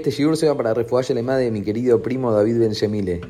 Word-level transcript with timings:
Este 0.00 0.12
shiur 0.12 0.34
se 0.34 0.48
va 0.48 0.56
para 0.56 0.72
refugiar 0.72 1.22
la 1.22 1.36
de 1.36 1.50
mi 1.50 1.60
querido 1.60 2.00
primo 2.00 2.32
David 2.32 2.58
Ben 2.58 2.72
Shemile. 2.72 3.20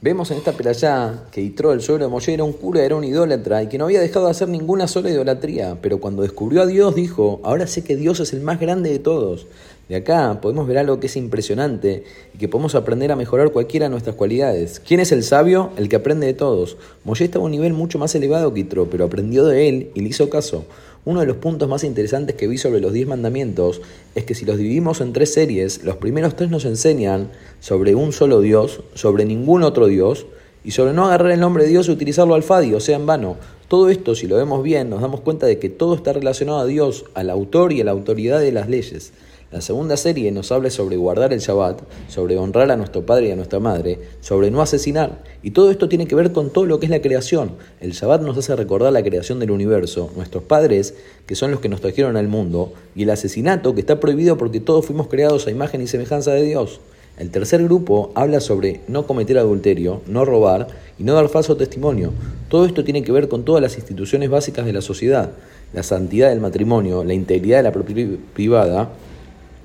Vemos 0.00 0.30
en 0.30 0.38
esta 0.38 0.52
perallá 0.52 1.24
que 1.30 1.42
Yitro, 1.42 1.74
el 1.74 1.82
suegro 1.82 2.06
de 2.06 2.10
Moshe, 2.10 2.32
era 2.32 2.42
un 2.42 2.54
cura, 2.54 2.82
era 2.82 2.96
un 2.96 3.04
idólatra 3.04 3.62
y 3.62 3.68
que 3.68 3.76
no 3.76 3.84
había 3.84 4.00
dejado 4.00 4.24
de 4.24 4.30
hacer 4.30 4.48
ninguna 4.48 4.88
sola 4.88 5.10
idolatría. 5.10 5.76
Pero 5.82 6.00
cuando 6.00 6.22
descubrió 6.22 6.62
a 6.62 6.66
Dios, 6.66 6.94
dijo: 6.94 7.42
Ahora 7.44 7.66
sé 7.66 7.84
que 7.84 7.96
Dios 7.96 8.20
es 8.20 8.32
el 8.32 8.40
más 8.40 8.58
grande 8.58 8.88
de 8.88 8.98
todos. 8.98 9.46
De 9.90 9.96
acá 9.96 10.40
podemos 10.40 10.66
ver 10.66 10.78
algo 10.78 11.00
que 11.00 11.06
es 11.06 11.16
impresionante 11.18 12.04
y 12.34 12.38
que 12.38 12.48
podemos 12.48 12.74
aprender 12.74 13.12
a 13.12 13.16
mejorar 13.16 13.52
cualquiera 13.52 13.84
de 13.84 13.90
nuestras 13.90 14.16
cualidades. 14.16 14.80
¿Quién 14.80 15.00
es 15.00 15.12
el 15.12 15.22
sabio? 15.22 15.70
El 15.76 15.90
que 15.90 15.96
aprende 15.96 16.26
de 16.26 16.32
todos. 16.32 16.78
Moshe 17.04 17.26
estaba 17.26 17.42
a 17.42 17.44
un 17.44 17.52
nivel 17.52 17.74
mucho 17.74 17.98
más 17.98 18.14
elevado 18.14 18.54
que 18.54 18.62
Yitro, 18.62 18.88
pero 18.88 19.04
aprendió 19.04 19.44
de 19.44 19.68
él 19.68 19.90
y 19.94 20.00
le 20.00 20.08
hizo 20.08 20.30
caso. 20.30 20.64
Uno 21.06 21.20
de 21.20 21.26
los 21.26 21.36
puntos 21.36 21.68
más 21.68 21.84
interesantes 21.84 22.34
que 22.34 22.48
vi 22.48 22.58
sobre 22.58 22.80
los 22.80 22.92
diez 22.92 23.06
mandamientos 23.06 23.80
es 24.16 24.24
que 24.24 24.34
si 24.34 24.44
los 24.44 24.58
dividimos 24.58 25.00
en 25.00 25.12
tres 25.12 25.32
series, 25.32 25.84
los 25.84 25.98
primeros 25.98 26.34
tres 26.34 26.50
nos 26.50 26.64
enseñan 26.64 27.30
sobre 27.60 27.94
un 27.94 28.12
solo 28.12 28.40
Dios, 28.40 28.80
sobre 28.94 29.24
ningún 29.24 29.62
otro 29.62 29.86
Dios, 29.86 30.26
y 30.64 30.72
sobre 30.72 30.94
no 30.94 31.06
agarrar 31.06 31.30
el 31.30 31.38
nombre 31.38 31.62
de 31.62 31.70
Dios 31.70 31.86
y 31.86 31.92
utilizarlo 31.92 32.34
al 32.34 32.42
fadi, 32.42 32.74
o 32.74 32.80
sea, 32.80 32.96
en 32.96 33.06
vano. 33.06 33.36
Todo 33.68 33.88
esto, 33.88 34.16
si 34.16 34.26
lo 34.26 34.34
vemos 34.34 34.64
bien, 34.64 34.90
nos 34.90 35.00
damos 35.00 35.20
cuenta 35.20 35.46
de 35.46 35.60
que 35.60 35.68
todo 35.68 35.94
está 35.94 36.12
relacionado 36.12 36.58
a 36.58 36.66
Dios, 36.66 37.04
al 37.14 37.30
autor 37.30 37.72
y 37.72 37.80
a 37.80 37.84
la 37.84 37.92
autoridad 37.92 38.40
de 38.40 38.50
las 38.50 38.68
leyes. 38.68 39.12
La 39.52 39.60
segunda 39.60 39.96
serie 39.96 40.32
nos 40.32 40.50
habla 40.50 40.70
sobre 40.70 40.96
guardar 40.96 41.32
el 41.32 41.38
Shabbat, 41.38 41.80
sobre 42.08 42.36
honrar 42.36 42.68
a 42.72 42.76
nuestro 42.76 43.06
padre 43.06 43.28
y 43.28 43.30
a 43.30 43.36
nuestra 43.36 43.60
madre, 43.60 44.00
sobre 44.20 44.50
no 44.50 44.60
asesinar. 44.60 45.22
Y 45.40 45.52
todo 45.52 45.70
esto 45.70 45.88
tiene 45.88 46.08
que 46.08 46.16
ver 46.16 46.32
con 46.32 46.50
todo 46.50 46.66
lo 46.66 46.80
que 46.80 46.86
es 46.86 46.90
la 46.90 47.00
creación. 47.00 47.52
El 47.80 47.92
Shabbat 47.92 48.22
nos 48.22 48.36
hace 48.36 48.56
recordar 48.56 48.92
la 48.92 49.04
creación 49.04 49.38
del 49.38 49.52
universo, 49.52 50.10
nuestros 50.16 50.42
padres, 50.42 50.94
que 51.26 51.36
son 51.36 51.52
los 51.52 51.60
que 51.60 51.68
nos 51.68 51.80
trajeron 51.80 52.16
al 52.16 52.26
mundo, 52.26 52.72
y 52.96 53.04
el 53.04 53.10
asesinato, 53.10 53.72
que 53.72 53.82
está 53.82 54.00
prohibido 54.00 54.36
porque 54.36 54.58
todos 54.58 54.84
fuimos 54.84 55.06
creados 55.06 55.46
a 55.46 55.52
imagen 55.52 55.80
y 55.80 55.86
semejanza 55.86 56.32
de 56.32 56.42
Dios. 56.42 56.80
El 57.16 57.30
tercer 57.30 57.62
grupo 57.62 58.10
habla 58.16 58.40
sobre 58.40 58.80
no 58.88 59.06
cometer 59.06 59.38
adulterio, 59.38 60.02
no 60.08 60.24
robar 60.24 60.66
y 60.98 61.04
no 61.04 61.14
dar 61.14 61.28
falso 61.28 61.56
testimonio. 61.56 62.12
Todo 62.48 62.66
esto 62.66 62.82
tiene 62.82 63.04
que 63.04 63.12
ver 63.12 63.28
con 63.28 63.44
todas 63.44 63.62
las 63.62 63.76
instituciones 63.76 64.28
básicas 64.28 64.66
de 64.66 64.72
la 64.72 64.82
sociedad, 64.82 65.30
la 65.72 65.84
santidad 65.84 66.30
del 66.30 66.40
matrimonio, 66.40 67.04
la 67.04 67.14
integridad 67.14 67.58
de 67.58 67.62
la 67.62 67.72
propiedad 67.72 68.18
privada, 68.34 68.90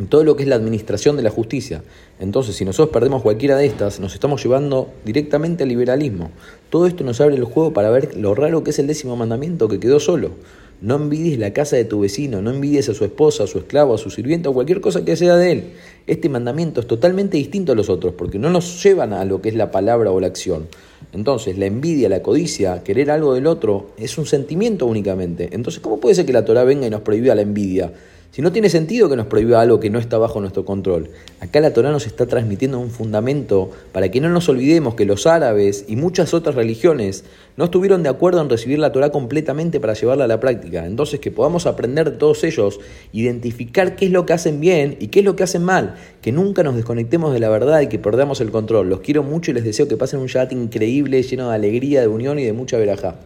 todo 0.07 0.23
lo 0.23 0.35
que 0.35 0.43
es 0.43 0.49
la 0.49 0.55
administración 0.55 1.17
de 1.17 1.23
la 1.23 1.29
justicia. 1.29 1.83
Entonces, 2.19 2.55
si 2.55 2.65
nosotros 2.65 2.93
perdemos 2.93 3.21
cualquiera 3.21 3.57
de 3.57 3.65
estas, 3.65 3.99
nos 3.99 4.13
estamos 4.13 4.43
llevando 4.43 4.89
directamente 5.05 5.63
al 5.63 5.69
liberalismo. 5.69 6.31
Todo 6.69 6.87
esto 6.87 7.03
nos 7.03 7.19
abre 7.19 7.35
el 7.35 7.43
juego 7.43 7.73
para 7.73 7.89
ver 7.89 8.15
lo 8.15 8.35
raro 8.35 8.63
que 8.63 8.69
es 8.69 8.79
el 8.79 8.87
décimo 8.87 9.15
mandamiento 9.15 9.67
que 9.67 9.79
quedó 9.79 9.99
solo. 9.99 10.31
No 10.81 10.95
envidies 10.95 11.37
la 11.37 11.53
casa 11.53 11.75
de 11.75 11.85
tu 11.85 11.99
vecino, 11.99 12.41
no 12.41 12.49
envidies 12.49 12.89
a 12.89 12.95
su 12.95 13.05
esposa, 13.05 13.43
a 13.43 13.47
su 13.47 13.59
esclavo, 13.59 13.93
a 13.93 13.99
su 13.99 14.09
sirviente 14.09 14.49
o 14.49 14.53
cualquier 14.53 14.81
cosa 14.81 15.05
que 15.05 15.15
sea 15.15 15.35
de 15.37 15.51
él. 15.51 15.63
Este 16.07 16.27
mandamiento 16.27 16.81
es 16.81 16.87
totalmente 16.87 17.37
distinto 17.37 17.73
a 17.73 17.75
los 17.75 17.87
otros 17.87 18.15
porque 18.15 18.39
no 18.39 18.49
nos 18.49 18.83
llevan 18.83 19.13
a 19.13 19.23
lo 19.23 19.41
que 19.41 19.49
es 19.49 19.55
la 19.55 19.69
palabra 19.69 20.09
o 20.11 20.19
la 20.19 20.25
acción. 20.25 20.67
Entonces, 21.13 21.57
la 21.59 21.67
envidia, 21.67 22.09
la 22.09 22.23
codicia, 22.23 22.81
querer 22.83 23.11
algo 23.11 23.35
del 23.35 23.45
otro, 23.45 23.91
es 23.97 24.17
un 24.17 24.25
sentimiento 24.25 24.87
únicamente. 24.87 25.49
Entonces, 25.51 25.81
¿cómo 25.81 25.99
puede 25.99 26.15
ser 26.15 26.25
que 26.25 26.33
la 26.33 26.45
Torah 26.45 26.63
venga 26.63 26.87
y 26.87 26.89
nos 26.89 27.01
prohíba 27.01 27.35
la 27.35 27.43
envidia? 27.43 27.93
Si 28.31 28.41
no 28.41 28.53
tiene 28.53 28.69
sentido 28.69 29.09
que 29.09 29.17
nos 29.17 29.25
prohíba 29.25 29.59
algo 29.59 29.81
que 29.81 29.89
no 29.89 29.99
está 29.99 30.17
bajo 30.17 30.39
nuestro 30.39 30.63
control. 30.63 31.09
Acá 31.41 31.59
la 31.59 31.73
Torah 31.73 31.91
nos 31.91 32.07
está 32.07 32.27
transmitiendo 32.27 32.79
un 32.79 32.89
fundamento 32.89 33.71
para 33.91 34.07
que 34.09 34.21
no 34.21 34.29
nos 34.29 34.47
olvidemos 34.47 34.95
que 34.95 35.03
los 35.03 35.27
árabes 35.27 35.83
y 35.89 35.97
muchas 35.97 36.33
otras 36.33 36.55
religiones 36.55 37.25
no 37.57 37.65
estuvieron 37.65 38.03
de 38.03 38.09
acuerdo 38.09 38.39
en 38.39 38.49
recibir 38.49 38.79
la 38.79 38.93
Torah 38.93 39.09
completamente 39.09 39.81
para 39.81 39.95
llevarla 39.95 40.23
a 40.23 40.27
la 40.29 40.39
práctica. 40.39 40.85
Entonces 40.85 41.19
que 41.19 41.29
podamos 41.29 41.65
aprender 41.65 42.09
de 42.09 42.17
todos 42.17 42.45
ellos, 42.45 42.79
identificar 43.11 43.97
qué 43.97 44.05
es 44.05 44.11
lo 44.11 44.25
que 44.25 44.31
hacen 44.31 44.61
bien 44.61 44.95
y 45.01 45.07
qué 45.07 45.19
es 45.19 45.25
lo 45.25 45.35
que 45.35 45.43
hacen 45.43 45.65
mal, 45.65 45.95
que 46.21 46.31
nunca 46.31 46.63
nos 46.63 46.77
desconectemos 46.77 47.33
de 47.33 47.41
la 47.41 47.49
verdad 47.49 47.81
y 47.81 47.87
que 47.87 47.99
perdamos 47.99 48.39
el 48.39 48.51
control. 48.51 48.87
Los 48.87 49.01
quiero 49.01 49.23
mucho 49.23 49.51
y 49.51 49.55
les 49.55 49.65
deseo 49.65 49.89
que 49.89 49.97
pasen 49.97 50.21
un 50.21 50.27
Shabbat 50.27 50.53
increíble, 50.53 51.21
lleno 51.21 51.49
de 51.49 51.55
alegría, 51.55 51.99
de 51.99 52.07
unión 52.07 52.39
y 52.39 52.45
de 52.45 52.53
mucha 52.53 52.77
verajá. 52.77 53.17